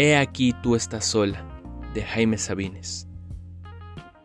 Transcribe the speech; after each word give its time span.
He 0.00 0.16
aquí 0.16 0.54
tú 0.62 0.76
estás 0.76 1.06
sola, 1.06 1.44
de 1.92 2.04
Jaime 2.04 2.38
Sabines. 2.38 3.08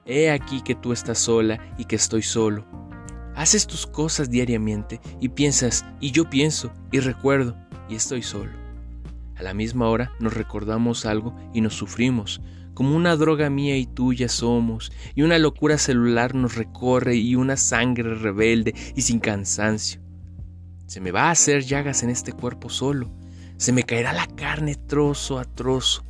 He 0.05 0.29
aquí 0.29 0.61
que 0.61 0.75
tú 0.75 0.93
estás 0.93 1.17
sola 1.17 1.59
y 1.79 1.85
que 1.85 1.95
estoy 1.95 2.21
solo. 2.21 2.63
Haces 3.35 3.65
tus 3.65 3.87
cosas 3.87 4.29
diariamente 4.29 5.01
y 5.19 5.29
piensas, 5.29 5.83
y 5.99 6.11
yo 6.11 6.29
pienso, 6.29 6.71
y 6.91 6.99
recuerdo, 6.99 7.57
y 7.89 7.95
estoy 7.95 8.21
solo. 8.21 8.51
A 9.35 9.41
la 9.41 9.55
misma 9.55 9.89
hora 9.89 10.11
nos 10.19 10.35
recordamos 10.35 11.07
algo 11.07 11.35
y 11.55 11.61
nos 11.61 11.73
sufrimos, 11.73 12.39
como 12.75 12.95
una 12.95 13.15
droga 13.15 13.49
mía 13.49 13.75
y 13.75 13.87
tuya 13.87 14.29
somos, 14.29 14.91
y 15.15 15.23
una 15.23 15.39
locura 15.39 15.79
celular 15.79 16.35
nos 16.35 16.55
recorre 16.55 17.15
y 17.15 17.33
una 17.33 17.57
sangre 17.57 18.13
rebelde 18.13 18.75
y 18.95 19.01
sin 19.01 19.19
cansancio. 19.19 19.99
Se 20.85 21.01
me 21.01 21.09
va 21.09 21.29
a 21.29 21.31
hacer 21.31 21.63
llagas 21.63 22.03
en 22.03 22.11
este 22.11 22.31
cuerpo 22.31 22.69
solo, 22.69 23.11
se 23.63 23.71
me 23.71 23.83
caerá 23.83 24.11
la 24.11 24.27
carne 24.27 24.75
trozo 24.75 25.39
a 25.39 25.45
trozo. 25.45 26.03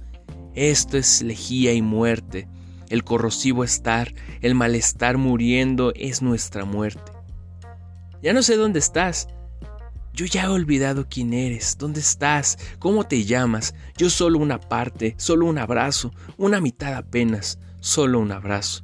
Esto 0.55 0.97
es 0.97 1.21
lejía 1.21 1.71
y 1.73 1.83
muerte, 1.83 2.47
el 2.89 3.03
corrosivo 3.03 3.63
estar, 3.63 4.11
el 4.41 4.55
malestar 4.55 5.19
muriendo 5.19 5.93
es 5.95 6.23
nuestra 6.23 6.65
muerte. 6.65 7.11
Ya 8.23 8.33
no 8.33 8.41
sé 8.41 8.55
dónde 8.55 8.79
estás, 8.79 9.27
yo 10.13 10.25
ya 10.25 10.45
he 10.45 10.47
olvidado 10.47 11.07
quién 11.07 11.31
eres, 11.31 11.77
dónde 11.77 11.99
estás, 11.99 12.57
cómo 12.79 13.03
te 13.03 13.23
llamas. 13.23 13.75
Yo 13.97 14.09
solo 14.09 14.39
una 14.39 14.59
parte, 14.59 15.13
solo 15.19 15.45
un 15.45 15.59
abrazo, 15.59 16.11
una 16.37 16.59
mitad 16.59 16.95
apenas, 16.95 17.59
solo 17.79 18.19
un 18.19 18.31
abrazo. 18.31 18.83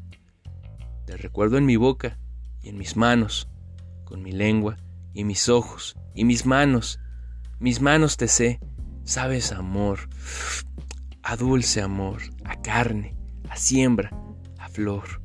Te 1.07 1.17
recuerdo 1.17 1.57
en 1.57 1.65
mi 1.65 1.75
boca 1.75 2.19
y 2.61 2.69
en 2.69 2.77
mis 2.77 2.95
manos, 2.95 3.49
con 4.05 4.21
mi 4.21 4.31
lengua 4.31 4.77
y 5.11 5.23
mis 5.23 5.49
ojos 5.49 5.95
y 6.13 6.23
mis 6.23 6.45
manos. 6.45 6.99
Mis 7.61 7.81
manos 7.81 8.15
te 8.15 8.29
sé, 8.29 8.61
sabes 9.03 9.51
amor, 9.51 10.07
a 11.21 11.35
dulce 11.35 11.81
amor, 11.81 12.21
a 12.45 12.61
carne, 12.61 13.17
a 13.49 13.57
siembra, 13.57 14.11
a 14.57 14.69
flor. 14.69 15.21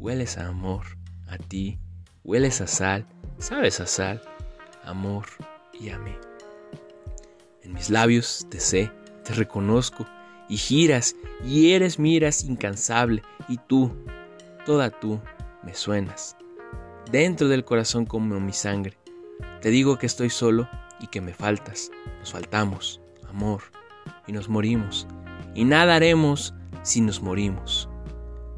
Hueles 0.00 0.36
a 0.36 0.48
amor, 0.48 0.98
a 1.28 1.38
ti, 1.38 1.78
hueles 2.24 2.60
a 2.60 2.66
sal, 2.66 3.06
sabes 3.38 3.78
a 3.78 3.86
sal 3.86 4.20
amor 4.82 5.26
y 5.72 5.90
amé. 5.90 6.18
En 7.62 7.72
mis 7.72 7.88
labios 7.88 8.48
te 8.50 8.58
sé, 8.58 8.90
te 9.22 9.32
reconozco, 9.34 10.06
y 10.48 10.56
giras, 10.56 11.14
y 11.44 11.70
eres 11.70 12.00
miras 12.00 12.42
incansable, 12.42 13.22
y 13.48 13.58
tú, 13.58 13.94
toda 14.66 14.90
tú, 14.90 15.20
me 15.62 15.72
suenas. 15.72 16.36
Dentro 17.12 17.46
del 17.46 17.64
corazón 17.64 18.06
como 18.06 18.40
mi 18.40 18.52
sangre, 18.52 18.98
te 19.62 19.70
digo 19.70 19.98
que 19.98 20.06
estoy 20.06 20.30
solo 20.30 20.68
y 21.04 21.06
que 21.06 21.20
me 21.20 21.34
faltas, 21.34 21.90
nos 22.18 22.32
faltamos, 22.32 23.00
amor, 23.28 23.62
y 24.26 24.32
nos 24.32 24.48
morimos, 24.48 25.06
y 25.54 25.64
nada 25.64 25.96
haremos 25.96 26.54
si 26.82 27.00
nos 27.02 27.20
morimos. 27.20 27.88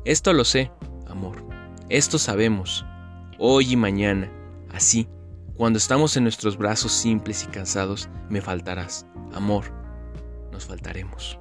Esto 0.04 0.32
lo 0.32 0.44
sé, 0.44 0.70
amor, 1.08 1.44
esto 1.88 2.18
sabemos, 2.18 2.86
hoy 3.38 3.72
y 3.72 3.76
mañana, 3.76 4.30
así 4.72 5.08
cuando 5.56 5.78
estamos 5.78 6.16
en 6.16 6.22
nuestros 6.22 6.58
brazos 6.58 6.92
simples 6.92 7.42
y 7.42 7.46
cansados, 7.46 8.10
me 8.28 8.42
faltarás. 8.42 9.06
Amor, 9.32 9.64
nos 10.52 10.66
faltaremos. 10.66 11.38